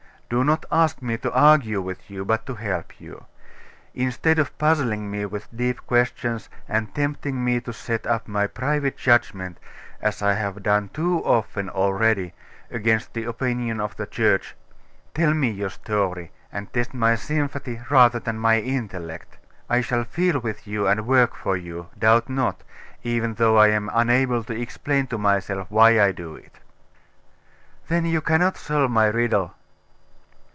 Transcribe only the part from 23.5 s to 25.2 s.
I am unable to explain to